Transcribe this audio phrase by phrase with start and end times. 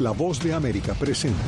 [0.00, 1.38] La voz de América presenta.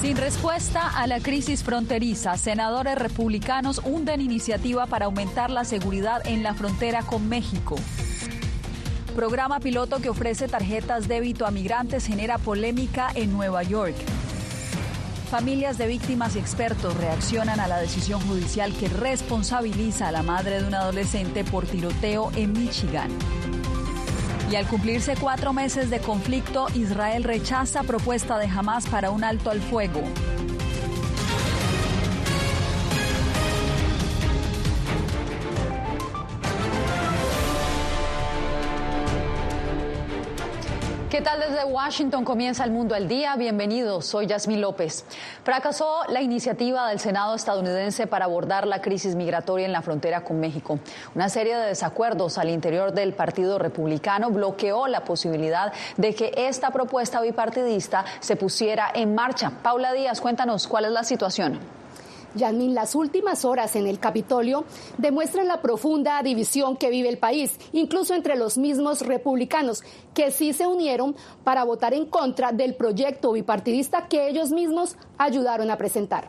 [0.00, 6.42] Sin respuesta a la crisis fronteriza, senadores republicanos hunden iniciativa para aumentar la seguridad en
[6.42, 7.76] la frontera con México.
[9.14, 13.96] Programa piloto que ofrece tarjetas débito a migrantes genera polémica en Nueva York.
[15.30, 20.62] Familias de víctimas y expertos reaccionan a la decisión judicial que responsabiliza a la madre
[20.62, 23.10] de un adolescente por tiroteo en Michigan.
[24.54, 29.50] Y al cumplirse cuatro meses de conflicto, Israel rechaza propuesta de Hamas para un alto
[29.50, 30.00] al fuego.
[41.14, 43.36] ¿Qué tal desde Washington comienza el mundo al día?
[43.36, 45.04] Bienvenidos, soy Yasmín López.
[45.44, 50.40] Fracasó la iniciativa del Senado estadounidense para abordar la crisis migratoria en la frontera con
[50.40, 50.80] México.
[51.14, 56.72] Una serie de desacuerdos al interior del Partido Republicano bloqueó la posibilidad de que esta
[56.72, 59.52] propuesta bipartidista se pusiera en marcha.
[59.62, 61.60] Paula Díaz, cuéntanos cuál es la situación.
[62.34, 64.64] Yasmin, las últimas horas en el Capitolio
[64.98, 69.82] demuestran la profunda división que vive el país, incluso entre los mismos republicanos,
[70.14, 75.70] que sí se unieron para votar en contra del proyecto bipartidista que ellos mismos ayudaron
[75.70, 76.28] a presentar.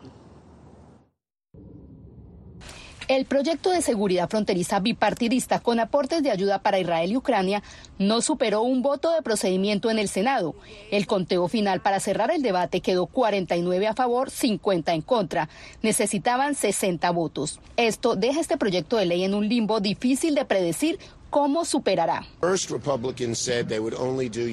[3.08, 7.62] El proyecto de seguridad fronteriza bipartidista con aportes de ayuda para Israel y Ucrania
[8.00, 10.56] no superó un voto de procedimiento en el Senado.
[10.90, 15.50] El conteo final para cerrar el debate quedó 49 a favor, 50 en contra.
[15.84, 17.60] Necesitaban 60 votos.
[17.78, 20.98] Esto deja este proyecto de ley en un limbo difícil de predecir
[21.36, 22.26] ¿Cómo superará?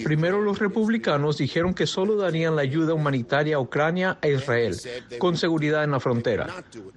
[0.02, 4.77] Primero los republicanos dijeron que solo darían la ayuda humanitaria a Ucrania e Israel,
[5.19, 6.48] con seguridad en la frontera.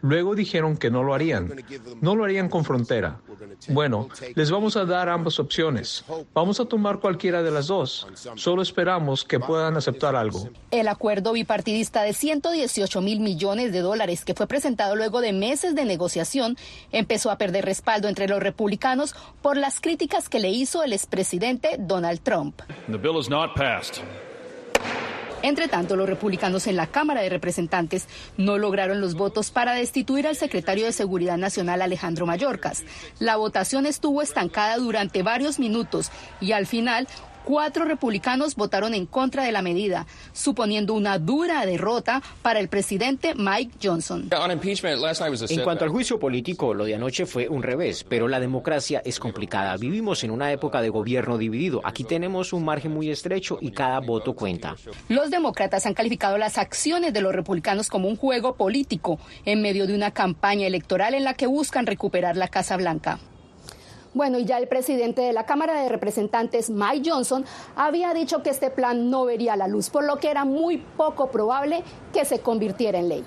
[0.02, 1.54] Luego dijeron que no lo harían.
[2.02, 3.20] No lo harían con frontera.
[3.68, 6.04] Bueno, les vamos a dar ambas opciones.
[6.34, 8.08] Vamos a tomar cualquiera de las dos.
[8.38, 10.50] Solo esperamos que puedan aceptar algo.
[10.72, 15.76] El acuerdo bipartidista de 118 mil millones de dólares que fue presentado luego de meses
[15.76, 16.58] de negociación
[16.92, 19.14] empezó a perder respaldo entre los republicanos
[19.44, 22.62] por las críticas que le hizo el expresidente Donald Trump.
[25.42, 30.26] Entre tanto, los republicanos en la Cámara de Representantes no lograron los votos para destituir
[30.26, 32.84] al secretario de Seguridad Nacional Alejandro Mayorkas.
[33.20, 36.10] La votación estuvo estancada durante varios minutos
[36.42, 37.08] y al final
[37.46, 43.34] cuatro republicanos votaron en contra de la medida, suponiendo una dura derrota para el presidente
[43.36, 44.30] Mike Johnson.
[45.50, 49.20] En cuanto al juicio político, lo de anoche fue un revés, pero la democracia es
[49.20, 49.78] complicada.
[49.78, 51.82] Vivimos en una época de gobierno dividido.
[51.84, 54.76] Aquí tenemos un margen muy estrecho y cada voto cuenta.
[55.08, 59.86] Los demócratas han calificado las acciones de los republicanos como un juego político en medio
[59.86, 63.20] de una campaña electoral en la que buscan recuperar la Casa Blanca.
[64.16, 67.44] Bueno, y ya el presidente de la Cámara de Representantes, Mike Johnson,
[67.76, 71.28] había dicho que este plan no vería la luz, por lo que era muy poco
[71.28, 71.84] probable
[72.14, 73.26] que se convirtiera en ley.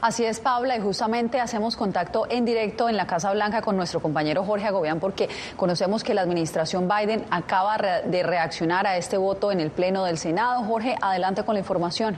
[0.00, 4.00] Así es, Paula, y justamente hacemos contacto en directo en la Casa Blanca con nuestro
[4.02, 9.52] compañero Jorge Agobián porque conocemos que la administración Biden acaba de reaccionar a este voto
[9.52, 10.64] en el Pleno del Senado.
[10.64, 12.16] Jorge, adelante con la información.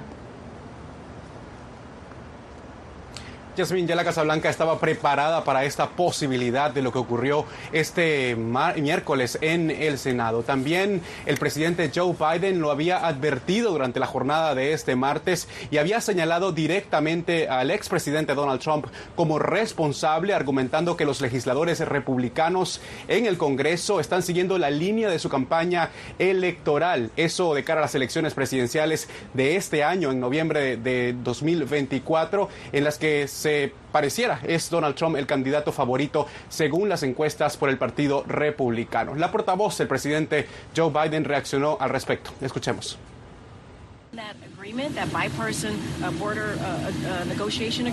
[3.58, 8.36] Yasmin, ya la Casa Blanca estaba preparada para esta posibilidad de lo que ocurrió este
[8.36, 10.44] miércoles en el Senado.
[10.44, 15.78] También el presidente Joe Biden lo había advertido durante la jornada de este martes y
[15.78, 18.86] había señalado directamente al expresidente Donald Trump
[19.16, 25.18] como responsable, argumentando que los legisladores republicanos en el Congreso están siguiendo la línea de
[25.18, 25.90] su campaña
[26.20, 27.10] electoral.
[27.16, 32.84] Eso de cara a las elecciones presidenciales de este año, en noviembre de 2024, en
[32.84, 33.47] las que se
[33.92, 39.14] pareciera es Donald Trump el candidato favorito según las encuestas por el Partido Republicano.
[39.14, 42.30] La portavoz del presidente Joe Biden reaccionó al respecto.
[42.40, 42.98] Escuchemos.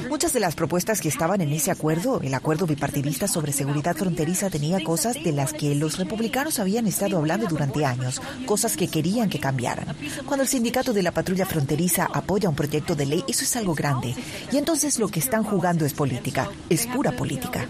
[0.10, 4.50] Muchas de las propuestas que estaban en ese acuerdo, el acuerdo bipartidista sobre seguridad fronteriza,
[4.50, 9.30] tenía cosas de las que los republicanos habían estado hablando durante años, cosas que querían
[9.30, 9.96] que cambiaran.
[10.26, 13.74] Cuando el sindicato de la patrulla fronteriza apoya un proyecto de ley, eso es algo
[13.76, 14.16] grande.
[14.52, 17.68] Y entonces lo que están jugando es política, es pura política.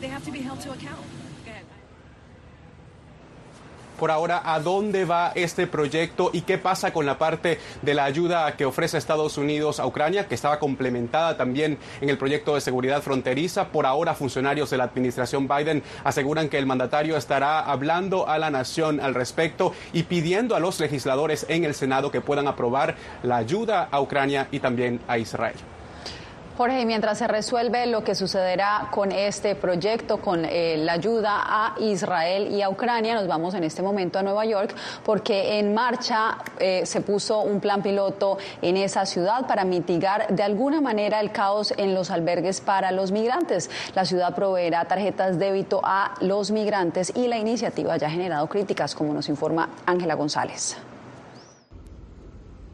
[3.95, 8.05] Por ahora a dónde va este proyecto y qué pasa con la parte de la
[8.05, 12.61] ayuda que ofrece Estados Unidos a Ucrania, que estaba complementada también en el proyecto de
[12.61, 13.69] seguridad fronteriza.
[13.69, 18.49] Por ahora, funcionarios de la administración Biden aseguran que el mandatario estará hablando a la
[18.49, 23.37] nación al respecto y pidiendo a los legisladores en el Senado que puedan aprobar la
[23.37, 25.74] ayuda a Ucrania y también a Israel.
[26.57, 31.75] Jorge, mientras se resuelve lo que sucederá con este proyecto, con eh, la ayuda a
[31.81, 34.73] Israel y a Ucrania, nos vamos en este momento a Nueva York
[35.03, 40.43] porque en marcha eh, se puso un plan piloto en esa ciudad para mitigar de
[40.43, 43.69] alguna manera el caos en los albergues para los migrantes.
[43.93, 48.95] La ciudad proveerá tarjetas débito a los migrantes y la iniciativa ya ha generado críticas,
[48.95, 50.77] como nos informa Ángela González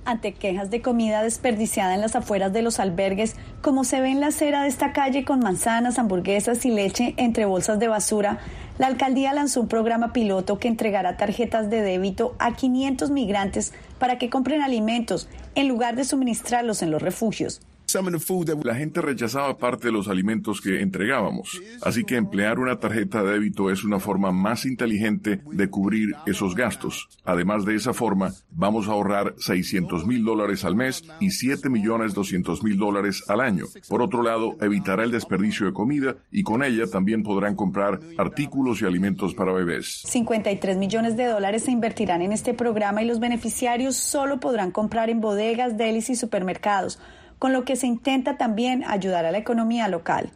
[0.05, 4.19] ante quejas de comida desperdiciada en las afueras de los albergues, como se ve en
[4.19, 8.39] la acera de esta calle con manzanas, hamburguesas y leche entre bolsas de basura,
[8.77, 14.17] la alcaldía lanzó un programa piloto que entregará tarjetas de débito a 500 migrantes para
[14.17, 17.61] que compren alimentos en lugar de suministrarlos en los refugios.
[18.63, 23.33] La gente rechazaba parte de los alimentos que entregábamos, así que emplear una tarjeta de
[23.33, 27.09] débito es una forma más inteligente de cubrir esos gastos.
[27.25, 32.13] Además de esa forma, vamos a ahorrar 600 mil dólares al mes y 7 millones
[32.13, 33.65] 200 mil dólares al año.
[33.89, 38.81] Por otro lado, evitará el desperdicio de comida y con ella también podrán comprar artículos
[38.81, 40.03] y alimentos para bebés.
[40.05, 45.09] 53 millones de dólares se invertirán en este programa y los beneficiarios solo podrán comprar
[45.09, 46.99] en bodegas, delis y supermercados
[47.41, 50.31] con lo que se intenta también ayudar a la economía local.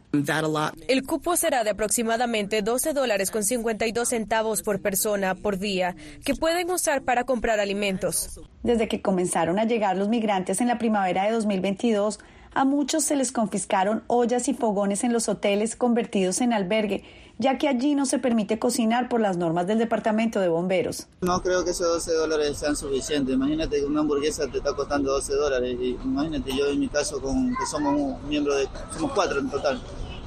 [0.88, 5.94] El cupo será de aproximadamente 12 dólares con 52 centavos por persona por día
[6.24, 8.40] que pueden usar para comprar alimentos.
[8.64, 12.18] Desde que comenzaron a llegar los migrantes en la primavera de 2022,
[12.54, 17.04] a muchos se les confiscaron ollas y fogones en los hoteles convertidos en albergue
[17.38, 21.06] ya que allí no se permite cocinar por las normas del Departamento de Bomberos.
[21.20, 23.34] No creo que esos 12 dólares sean suficientes.
[23.34, 25.76] Imagínate que una hamburguesa te está costando 12 dólares.
[25.80, 29.80] Y imagínate yo en mi caso, con, que somos miembros de, somos cuatro en total.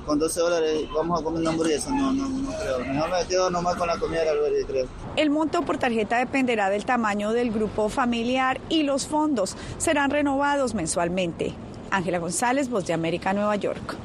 [0.06, 1.90] Con 12 dólares vamos a comer una hamburguesa.
[1.92, 2.80] No, no, no creo.
[2.80, 4.88] Mejor me quedo nomás con la comida del albergue, creo.
[5.16, 10.74] El monto por tarjeta dependerá del tamaño del grupo familiar y los fondos serán renovados
[10.76, 11.54] mensualmente.
[11.92, 13.98] Ángela González, Voz de América, Nueva York.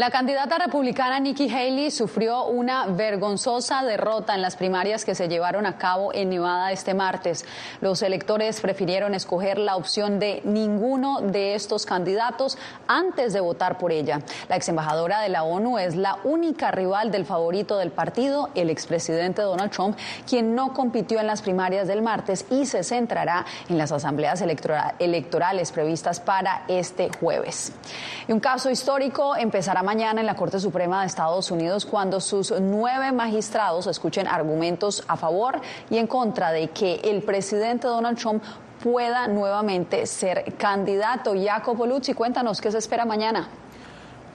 [0.00, 5.66] La candidata republicana Nikki Haley sufrió una vergonzosa derrota en las primarias que se llevaron
[5.66, 7.44] a cabo en Nevada este martes.
[7.82, 12.56] Los electores prefirieron escoger la opción de ninguno de estos candidatos
[12.88, 14.22] antes de votar por ella.
[14.48, 18.70] La ex embajadora de la ONU es la única rival del favorito del partido, el
[18.70, 23.76] expresidente Donald Trump, quien no compitió en las primarias del martes y se centrará en
[23.76, 24.42] las asambleas
[24.98, 27.74] electorales previstas para este jueves.
[28.28, 32.54] Y un caso histórico empezará mañana en la Corte Suprema de Estados Unidos cuando sus
[32.60, 35.60] nueve magistrados escuchen argumentos a favor
[35.90, 38.40] y en contra de que el presidente Donald Trump
[38.84, 41.32] pueda nuevamente ser candidato.
[41.34, 43.48] Jacopo Luzzi, cuéntanos qué se espera mañana.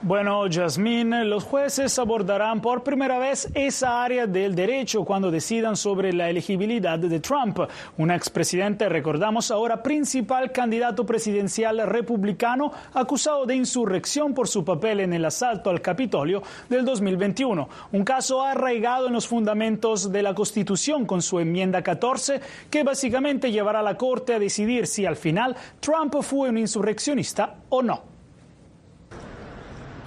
[0.08, 6.14] Bueno, Jasmine, los jueces abordarán por primera vez esa área del derecho cuando decidan sobre
[6.14, 7.58] la elegibilidad de Trump,
[7.98, 15.12] un expresidente, recordamos ahora, principal candidato presidencial republicano acusado de insurrección por su papel en
[15.12, 17.68] el asalto al Capitolio del 2021.
[17.92, 23.52] Un caso arraigado en los fundamentos de la Constitución con su enmienda 14, que básicamente
[23.52, 28.15] llevará a la Corte a decidir si al final Trump fue un insurreccionista o no.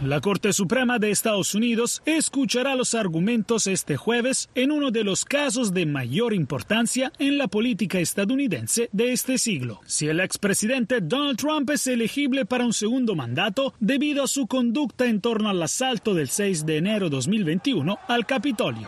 [0.02, 5.24] La Corte Suprema de Estados Unidos escuchará los argumentos este jueves en uno de los
[5.24, 9.80] casos de mayor importancia en la política estadounidense de este siglo.
[9.86, 15.06] Si el expresidente Donald Trump es elegible para un segundo mandato debido a su conducta
[15.06, 18.86] en torno al asalto del 6 de enero 2021 al Capitolio.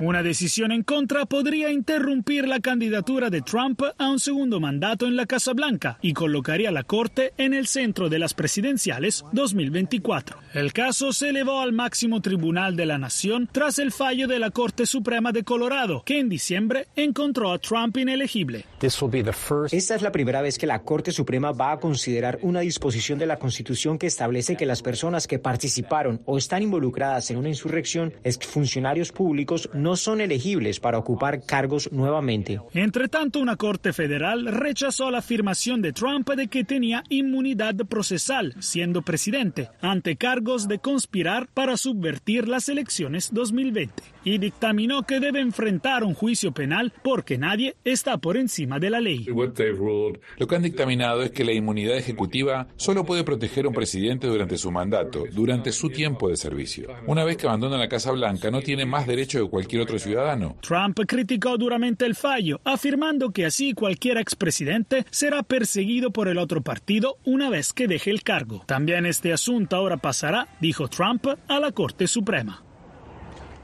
[0.00, 5.14] Una decisión en contra podría interrumpir la candidatura de Trump a un segundo mandato en
[5.14, 10.38] la Casa Blanca y colocaría a la Corte en el centro de las presidenciales 2024.
[10.54, 14.50] El caso se elevó al máximo tribunal de la nación tras el fallo de la
[14.50, 18.64] Corte Suprema de Colorado, que en diciembre encontró a Trump inelegible.
[18.80, 23.26] Esta es la primera vez que la Corte Suprema va a considerar una disposición de
[23.26, 28.14] la Constitución que establece que las personas que participaron o están involucradas en una insurrección,
[28.24, 32.60] exfuncionarios públicos, no no son elegibles para ocupar cargos nuevamente.
[32.74, 38.54] Entre tanto, una Corte Federal rechazó la afirmación de Trump de que tenía inmunidad procesal,
[38.60, 45.40] siendo presidente, ante cargos de conspirar para subvertir las elecciones 2020, y dictaminó que debe
[45.40, 49.26] enfrentar un juicio penal porque nadie está por encima de la ley.
[49.26, 54.26] Lo que han dictaminado es que la inmunidad ejecutiva solo puede proteger a un presidente
[54.26, 56.88] durante su mandato, durante su tiempo de servicio.
[57.06, 60.56] Una vez que abandona la Casa Blanca, no tiene más derecho que cualquier otro ciudadano.
[60.60, 66.62] Trump criticó duramente el fallo, afirmando que así cualquier expresidente será perseguido por el otro
[66.62, 68.62] partido una vez que deje el cargo.
[68.66, 72.62] También este asunto ahora pasará, dijo Trump, a la Corte Suprema.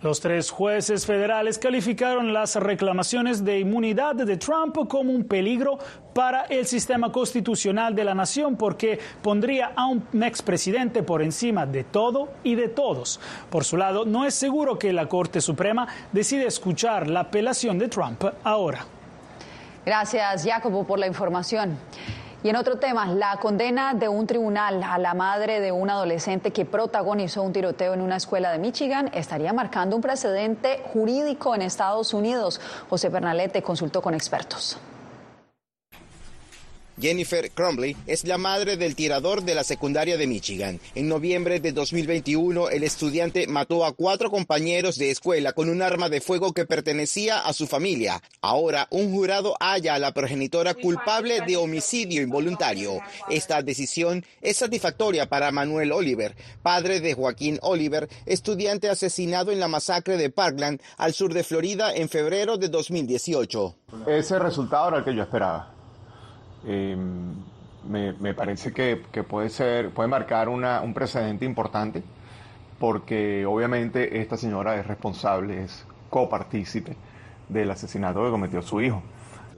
[0.03, 5.79] Los tres jueces federales calificaron las reclamaciones de inmunidad de Trump como un peligro
[6.13, 11.85] para el sistema constitucional de la nación porque pondría a un expresidente por encima de
[11.85, 13.19] todo y de todos.
[13.49, 17.89] Por su lado, no es seguro que la Corte Suprema decida escuchar la apelación de
[17.89, 18.85] Trump ahora.
[19.87, 21.79] Gracias, Jacobo, por la información.
[22.43, 26.53] Y en otro tema, la condena de un tribunal a la madre de un adolescente
[26.53, 31.63] que protagonizó un tiroteo en una escuela de Michigan estaría marcando un precedente jurídico en
[31.63, 32.61] Estados Unidos.
[32.89, 34.79] José Bernalete consultó con expertos.
[37.01, 40.81] Jennifer Crumbley es la madre del tirador de la secundaria de Michigan.
[40.95, 46.09] En noviembre de 2021, el estudiante mató a cuatro compañeros de escuela con un arma
[46.09, 48.23] de fuego que pertenecía a su familia.
[48.41, 53.01] Ahora, un jurado halla a la progenitora culpable de homicidio involuntario.
[53.29, 59.69] Esta decisión es satisfactoria para Manuel Oliver, padre de Joaquín Oliver, estudiante asesinado en la
[59.69, 63.77] masacre de Parkland, al sur de Florida, en febrero de 2018.
[64.07, 65.76] Ese resultado era el que yo esperaba
[66.67, 66.97] eh,
[67.89, 72.03] me, parece que, puede ser, puede marcar un precedente importante,
[72.79, 76.97] porque obviamente esta señora es responsable, es copartícipe
[77.49, 79.03] del asesinato que cometió su hijo.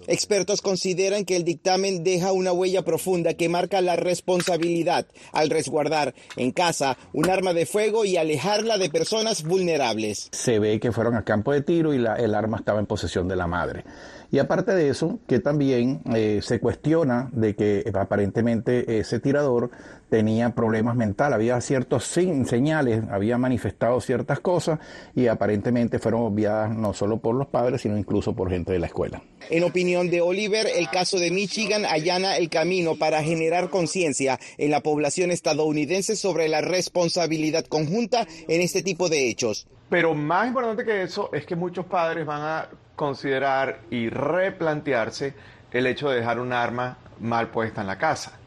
[0.09, 6.15] Expertos consideran que el dictamen deja una huella profunda que marca la responsabilidad al resguardar
[6.37, 10.31] en casa un arma de fuego y alejarla de personas vulnerables.
[10.33, 13.37] Se ve que fueron al campo de tiro y el arma estaba en posesión de
[13.37, 13.85] la madre.
[14.31, 19.71] Y aparte de eso, que también eh, se cuestiona de que eh, aparentemente ese tirador
[20.11, 24.81] tenía problemas mentales, había ciertos señales, había manifestado ciertas cosas
[25.15, 28.87] y aparentemente fueron obviadas no solo por los padres, sino incluso por gente de la
[28.87, 29.23] escuela.
[29.51, 34.71] En opinión de Oliver, el caso de Michigan allana el camino para generar conciencia en
[34.71, 39.67] la población estadounidense sobre la responsabilidad conjunta en este tipo de hechos.
[39.91, 45.35] Pero más importante que eso es que muchos padres van a considerar y replantearse
[45.73, 48.39] el hecho de dejar un arma mal puesta en la casa,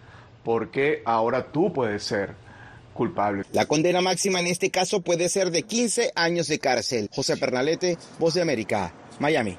[0.44, 2.36] porque ahora tú puedes ser
[2.94, 3.44] culpable.
[3.52, 7.10] La condena máxima en este caso puede ser de 15 años de cárcel.
[7.14, 9.58] José Pernalete, Voz de América, Miami.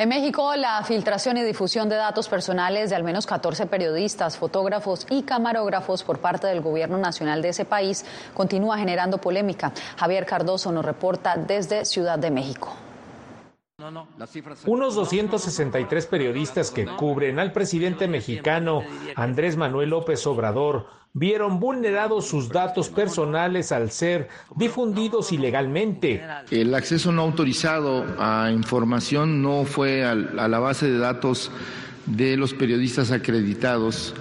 [0.00, 5.04] En México, la filtración y difusión de datos personales de al menos 14 periodistas, fotógrafos
[5.10, 9.72] y camarógrafos por parte del gobierno nacional de ese país continúa generando polémica.
[9.96, 12.76] Javier Cardoso nos reporta desde Ciudad de México.
[14.66, 18.82] Unos 263 periodistas que cubren al presidente mexicano
[19.14, 26.20] Andrés Manuel López Obrador vieron vulnerados sus datos personales al ser difundidos ilegalmente.
[26.50, 31.52] El acceso no autorizado a información no fue a la base de datos
[32.06, 34.12] de los periodistas acreditados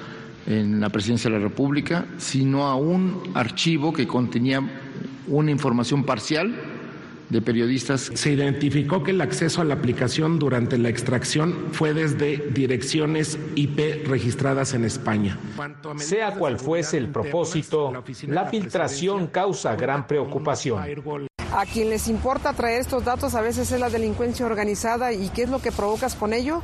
[0.45, 4.61] en la presidencia de la República, sino a un archivo que contenía
[5.25, 6.76] una información parcial
[7.29, 8.11] de periodistas.
[8.13, 14.07] Se identificó que el acceso a la aplicación durante la extracción fue desde direcciones IP
[14.07, 15.37] registradas en España.
[15.97, 17.93] Sea cual fuese el propósito,
[18.27, 20.81] la filtración causa gran preocupación.
[21.53, 25.43] A quien les importa traer estos datos a veces es la delincuencia organizada y qué
[25.43, 26.61] es lo que provocas con ello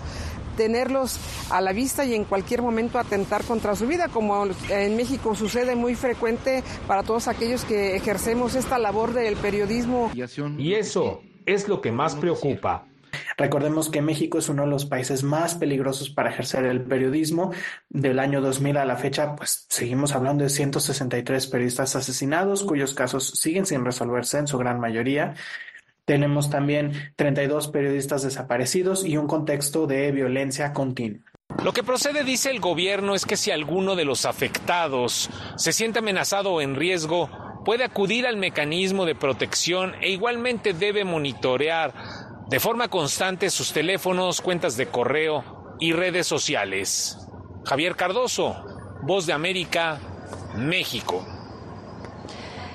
[0.55, 1.19] tenerlos
[1.50, 5.75] a la vista y en cualquier momento atentar contra su vida, como en México sucede
[5.75, 10.12] muy frecuente para todos aquellos que ejercemos esta labor del periodismo.
[10.57, 12.88] Y eso es lo que más preocupa.
[13.38, 17.51] Recordemos que México es uno de los países más peligrosos para ejercer el periodismo.
[17.89, 23.29] Del año 2000 a la fecha, pues seguimos hablando de 163 periodistas asesinados, cuyos casos
[23.36, 25.36] siguen sin resolverse en su gran mayoría.
[26.05, 31.22] Tenemos también 32 periodistas desaparecidos y un contexto de violencia continua.
[31.63, 36.00] Lo que procede, dice el gobierno, es que si alguno de los afectados se siente
[36.00, 37.29] amenazado o en riesgo,
[37.63, 41.93] puede acudir al mecanismo de protección e igualmente debe monitorear
[42.50, 47.17] de forma constante sus teléfonos, cuentas de correo y redes sociales.
[47.65, 48.65] Javier Cardoso,
[49.03, 50.00] Voz de América,
[50.55, 51.25] México.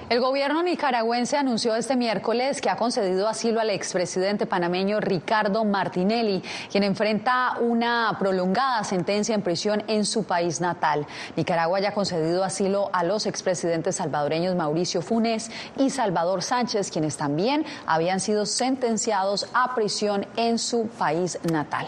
[0.08, 6.42] El gobierno nicaragüense anunció este miércoles que ha concedido asilo al expresidente panameño Ricardo Martinelli,
[6.70, 11.06] quien enfrenta una prolongada sentencia en prisión en su país natal.
[11.36, 17.18] Nicaragua ya ha concedido asilo a los expresidentes salvadoreños Mauricio Funes y Salvador Sánchez, quienes
[17.18, 21.86] también habían sido sentenciados a prisión en su país natal.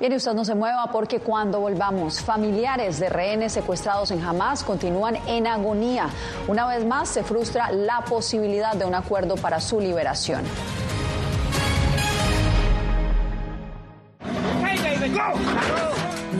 [0.00, 5.16] Bien, usted no se mueva porque cuando volvamos, familiares de rehenes secuestrados en Hamas continúan
[5.26, 6.08] en agonía.
[6.46, 10.44] Una vez más se frustra la posibilidad de un acuerdo para su liberación.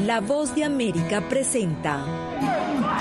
[0.06, 2.27] La voz de América presenta.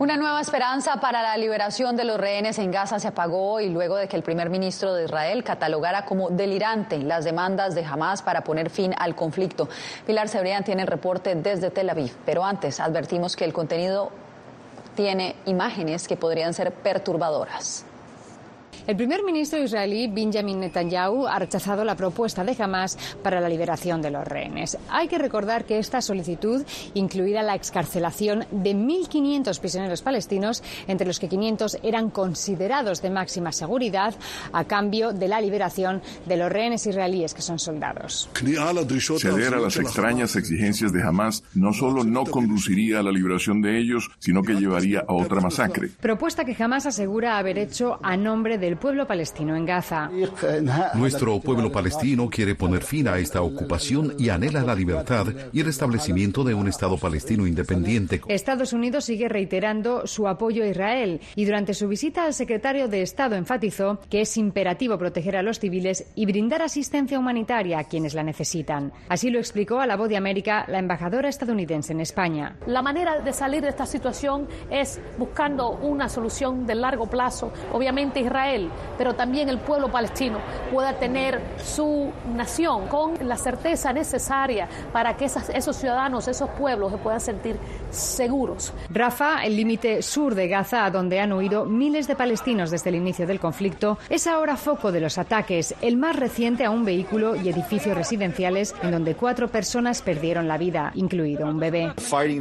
[0.00, 3.96] Una nueva esperanza para la liberación de los rehenes en Gaza se apagó y luego
[3.96, 8.44] de que el primer ministro de Israel catalogara como delirante las demandas de Hamas para
[8.44, 9.68] poner fin al conflicto.
[10.06, 14.12] Pilar Cebrián tiene el reporte desde Tel Aviv, pero antes advertimos que el contenido
[14.94, 17.84] tiene imágenes que podrían ser perturbadoras.
[18.88, 24.00] El primer ministro israelí Benjamin Netanyahu ha rechazado la propuesta de Hamas para la liberación
[24.00, 24.78] de los rehenes.
[24.88, 31.18] Hay que recordar que esta solicitud incluirá la excarcelación de 1.500 prisioneros palestinos, entre los
[31.18, 34.14] que 500 eran considerados de máxima seguridad,
[34.54, 38.30] a cambio de la liberación de los rehenes israelíes que son soldados.
[39.18, 43.78] Ceder a las extrañas exigencias de Hamas no solo no conduciría a la liberación de
[43.78, 45.90] ellos, sino que llevaría a otra masacre.
[46.00, 50.10] Propuesta que Hamas asegura haber hecho a nombre del pueblo palestino en Gaza.
[50.94, 55.68] Nuestro pueblo palestino quiere poner fin a esta ocupación y anhela la libertad y el
[55.68, 58.20] establecimiento de un Estado palestino independiente.
[58.28, 63.02] Estados Unidos sigue reiterando su apoyo a Israel y durante su visita al secretario de
[63.02, 68.14] Estado enfatizó que es imperativo proteger a los civiles y brindar asistencia humanitaria a quienes
[68.14, 68.92] la necesitan.
[69.08, 72.56] Así lo explicó a la voz de América la embajadora estadounidense en España.
[72.66, 77.52] La manera de salir de esta situación es buscando una solución de largo plazo.
[77.72, 80.38] Obviamente Israel pero también el pueblo palestino
[80.72, 86.98] pueda tener su nación con la certeza necesaria para que esos ciudadanos, esos pueblos se
[86.98, 87.56] puedan sentir
[87.90, 88.72] seguros.
[88.90, 92.96] Rafa, el límite sur de Gaza, a donde han huido miles de palestinos desde el
[92.96, 97.36] inicio del conflicto, es ahora foco de los ataques, el más reciente a un vehículo
[97.36, 101.92] y edificios residenciales en donde cuatro personas perdieron la vida, incluido un bebé.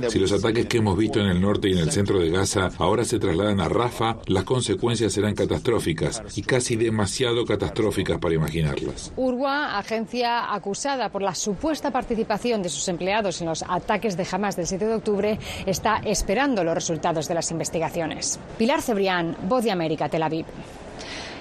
[0.10, 2.70] Si los ataques que hemos visto en el norte y en el centro de Gaza
[2.78, 9.12] ahora se trasladan a Rafa, las consecuencias serán catastróficas y casi demasiado catastróficas para imaginarlas.
[9.16, 14.56] Urwa, agencia acusada por la supuesta participación de sus empleados en los ataques de Hamas
[14.56, 18.40] del 7 de octubre, está esperando los resultados de las investigaciones.
[18.58, 20.46] Pilar Cebrián, Voz de América, Tel Aviv.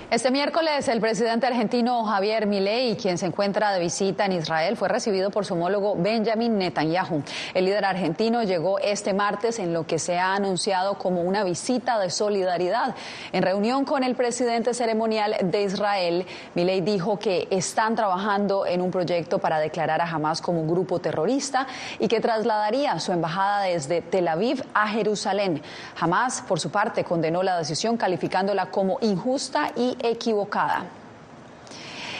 [0.08, 4.86] Este miércoles, el presidente argentino Javier Milei, quien se encuentra de visita en Israel, fue
[4.86, 7.24] recibido por su homólogo Benjamin Netanyahu.
[7.54, 11.98] El líder argentino llegó este martes en lo que se ha anunciado como una visita
[11.98, 12.94] de solidaridad.
[13.32, 18.92] En reunión con el presidente ceremonial de Israel, Milei dijo que están trabajando en un
[18.92, 21.66] proyecto para declarar a Hamas como un grupo terrorista
[21.98, 25.62] y que trasladaría su embajada desde Tel Aviv a Jerusalén.
[25.98, 30.84] Hamas, por su parte, condenó la decisión calificándola como injusta y equivocada.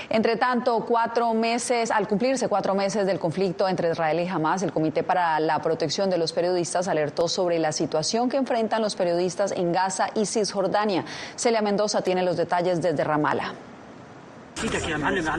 [0.09, 4.73] Entre tanto, cuatro meses, al cumplirse cuatro meses del conflicto entre Israel y Hamas, el
[4.73, 9.53] Comité para la Protección de los Periodistas alertó sobre la situación que enfrentan los periodistas
[9.53, 11.05] en Gaza y Cisjordania.
[11.35, 13.55] Celia Mendoza tiene los detalles desde Ramala.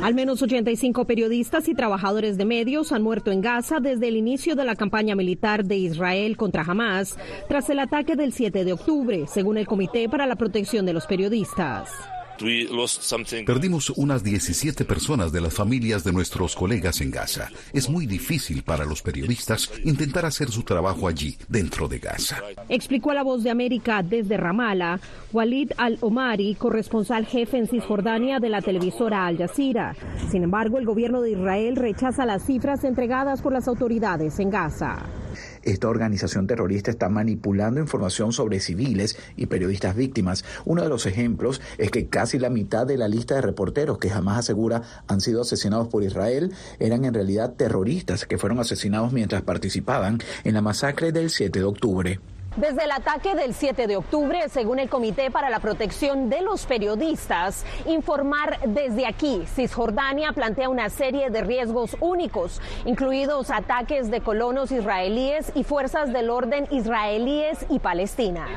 [0.04, 4.56] Al menos 85 periodistas y trabajadores de medios han muerto en Gaza desde el inicio
[4.56, 9.26] de la campaña militar de Israel contra Hamas, tras el ataque del 7 de octubre,
[9.28, 11.90] según el Comité para la Protección de los Periodistas.
[13.46, 17.50] Perdimos unas 17 personas de las familias de nuestros colegas en Gaza.
[17.74, 22.42] Es muy difícil para los periodistas intentar hacer su trabajo allí, dentro de Gaza.
[22.70, 25.00] Explicó a la voz de América desde Ramallah,
[25.34, 29.96] Walid al-Omari, corresponsal jefe en Cisjordania de la televisora Al Jazeera.
[30.32, 35.06] Sin embargo, el gobierno de Israel rechaza las cifras entregadas por las autoridades en Gaza.
[35.68, 40.46] Esta organización terrorista está manipulando información sobre civiles y periodistas víctimas.
[40.64, 44.10] Uno de los ejemplos es que casi la mitad de la lista de reporteros que
[44.10, 49.42] jamás asegura han sido asesinados por Israel eran en realidad terroristas que fueron asesinados mientras
[49.42, 52.20] participaban en la masacre del 7 de octubre.
[52.58, 56.66] Desde el ataque del 7 de octubre, según el Comité para la Protección de los
[56.66, 64.72] Periodistas, informar desde aquí, Cisjordania plantea una serie de riesgos únicos, incluidos ataques de colonos
[64.72, 68.50] israelíes y fuerzas del orden israelíes y palestinas.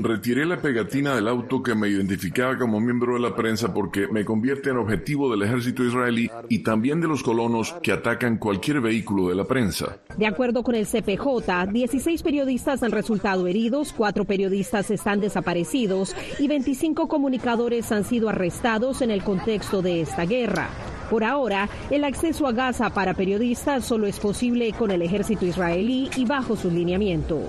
[0.00, 4.24] Retiré la pegatina del auto que me identificaba como miembro de la prensa porque me
[4.24, 9.28] convierte en objetivo del ejército israelí y también de los colonos que atacan cualquier vehículo
[9.28, 9.98] de la prensa.
[10.16, 16.48] De acuerdo con el CPJ, 16 periodistas han resultado heridos, cuatro periodistas están desaparecidos y
[16.48, 20.68] 25 comunicadores han sido arrestados en el contexto de esta guerra.
[21.10, 26.08] Por ahora, el acceso a Gaza para periodistas solo es posible con el ejército israelí
[26.16, 27.42] y bajo sus lineamientos.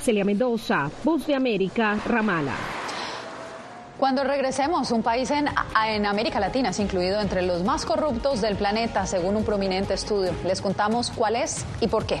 [0.00, 2.54] Celia Mendoza, Voz de América, Ramala.
[3.98, 5.48] Cuando regresemos, un país en,
[5.86, 10.32] en, América Latina es incluido entre los más corruptos del planeta, según un prominente estudio.
[10.44, 12.20] Les contamos cuál es y por qué.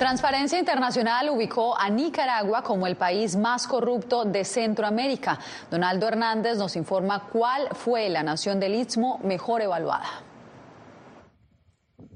[0.00, 5.38] Transparencia Internacional ubicó a Nicaragua como el país más corrupto de Centroamérica.
[5.70, 10.08] Donaldo Hernández nos informa cuál fue la nación del Istmo mejor evaluada.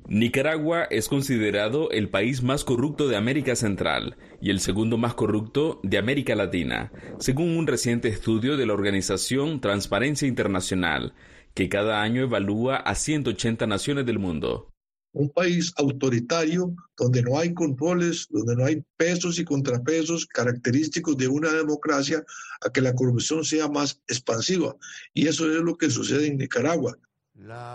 [0.07, 5.81] Nicaragua es considerado el país más corrupto de América Central y el segundo más corrupto
[5.83, 11.13] de América Latina, según un reciente estudio de la organización Transparencia Internacional,
[11.53, 14.74] que cada año evalúa a 180 naciones del mundo
[15.15, 21.29] un país autoritario donde no hay controles, donde no hay pesos y contrapesos característicos de
[21.29, 22.25] una democracia,
[22.61, 24.77] a que la corrupción sea más expansiva.
[25.15, 26.99] Y eso es lo que sucede en Nicaragua.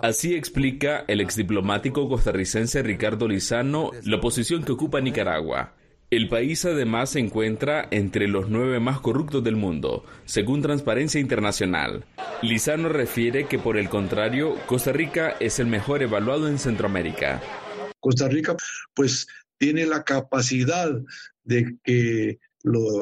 [0.02, 5.75] Así explica el exdiplomático costarricense Ricardo Lizano la posición que ocupa Nicaragua.
[6.12, 12.04] El país además se encuentra entre los nueve más corruptos del mundo, según Transparencia Internacional.
[12.41, 17.39] Lizano refiere que por el contrario, Costa Rica es el mejor evaluado en Centroamérica.
[18.00, 18.56] Costa Rica
[18.95, 19.28] pues
[19.60, 20.89] tiene la capacidad
[21.43, 22.39] de que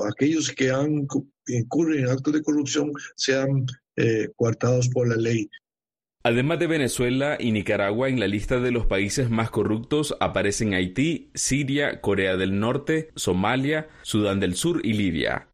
[0.10, 1.08] aquellos que han,
[1.48, 3.66] incurren en actos de corrupción sean
[3.96, 5.50] eh, coartados por la ley.
[6.28, 11.32] Además de Venezuela y Nicaragua, en la lista de los países más corruptos aparecen Haití,
[11.34, 15.48] Siria, Corea del Norte, Somalia, Sudán del Sur y Libia.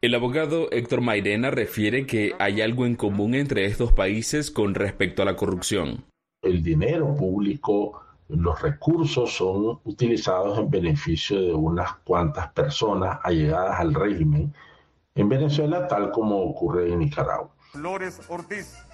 [0.00, 5.20] El abogado Héctor Mairena refiere que hay algo en común entre estos países con respecto
[5.20, 6.04] a la corrupción.
[6.42, 13.92] El dinero público, los recursos son utilizados en beneficio de unas cuantas personas allegadas al
[13.92, 14.54] régimen
[15.16, 17.50] en Venezuela, tal como ocurre en Nicaragua.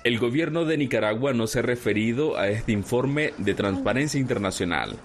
[0.03, 4.97] El gobierno de Nicaragua no se ha referido a este informe de Transparencia Internacional.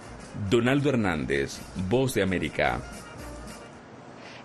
[0.49, 2.79] Donaldo Hernández, Voz de América.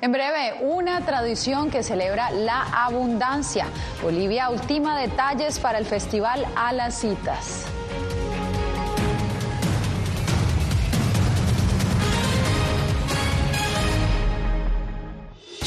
[0.01, 3.67] En breve, una tradición que celebra la abundancia.
[4.03, 7.67] Bolivia ultima detalles para el festival A las Citas.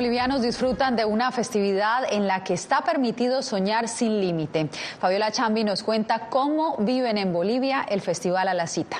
[0.00, 4.70] bolivianos disfrutan de una festividad en la que está permitido soñar sin límite.
[4.98, 8.96] Fabiola Chambi nos cuenta cómo viven en Bolivia el Festival a la Cita.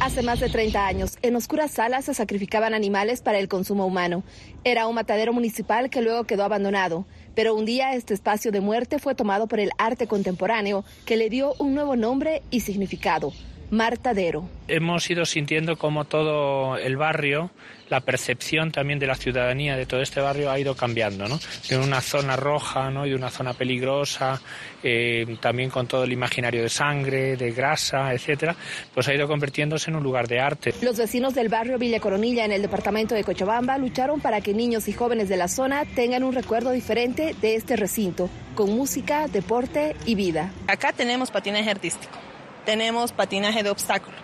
[0.00, 4.24] Hace más de 30 años, en oscuras salas se sacrificaban animales para el consumo humano.
[4.64, 7.04] Era un matadero municipal que luego quedó abandonado.
[7.36, 11.30] Pero un día este espacio de muerte fue tomado por el arte contemporáneo, que le
[11.30, 13.32] dio un nuevo nombre y significado,
[13.70, 14.48] Martadero.
[14.66, 17.50] Hemos ido sintiendo como todo el barrio,
[17.88, 21.38] la percepción también de la ciudadanía de todo este barrio ha ido cambiando, ¿no?
[21.68, 23.06] De una zona roja, ¿no?
[23.06, 24.40] Y de una zona peligrosa,
[24.82, 28.56] eh, también con todo el imaginario de sangre, de grasa, etcétera,
[28.94, 30.74] pues ha ido convirtiéndose en un lugar de arte.
[30.82, 34.88] Los vecinos del barrio Villa Coronilla en el departamento de Cochabamba lucharon para que niños
[34.88, 39.96] y jóvenes de la zona tengan un recuerdo diferente de este recinto, con música, deporte
[40.06, 40.52] y vida.
[40.66, 42.29] Acá tenemos patinaje artístico
[42.64, 44.16] tenemos patinaje de obstáculo.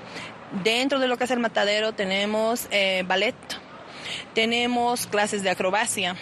[0.64, 3.34] Dentro de lo que es el matadero tenemos eh, ballet,
[4.34, 6.16] tenemos clases de acrobacia,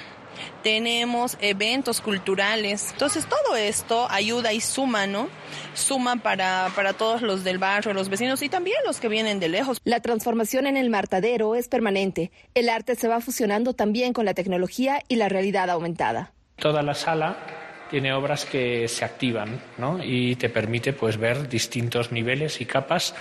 [0.62, 2.90] tenemos eventos culturales.
[2.92, 5.28] Entonces todo esto ayuda y suma, ¿no?
[5.74, 9.48] Suma para, para todos los del barrio, los vecinos y también los que vienen de
[9.48, 9.80] lejos.
[9.84, 12.32] La transformación en el martadero es permanente.
[12.54, 16.32] El arte se va fusionando también con la tecnología y la realidad aumentada.
[16.56, 17.36] Toda la sala
[17.90, 20.02] tiene obras que se activan ¿no?
[20.02, 23.14] y te permite pues, ver distintos niveles y capas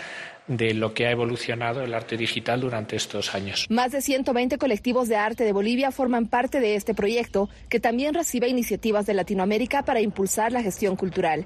[0.47, 3.65] de lo que ha evolucionado el arte digital durante estos años.
[3.69, 8.13] Más de 120 colectivos de arte de Bolivia forman parte de este proyecto, que también
[8.13, 11.45] recibe iniciativas de Latinoamérica para impulsar la gestión cultural.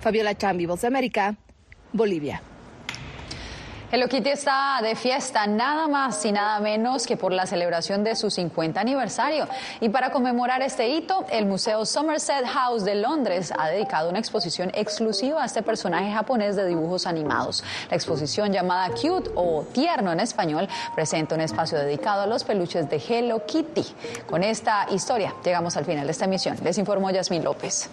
[0.00, 1.36] Fabiola Chambi, Voz de América,
[1.92, 2.42] Bolivia.
[3.88, 8.16] Hello Kitty está de fiesta nada más y nada menos que por la celebración de
[8.16, 9.46] su 50 aniversario.
[9.80, 14.72] Y para conmemorar este hito, el Museo Somerset House de Londres ha dedicado una exposición
[14.74, 17.62] exclusiva a este personaje japonés de dibujos animados.
[17.88, 22.90] La exposición llamada Cute o Tierno en español presenta un espacio dedicado a los peluches
[22.90, 23.86] de Hello Kitty.
[24.28, 26.58] Con esta historia llegamos al final de esta emisión.
[26.64, 27.88] Les informó Yasmín López.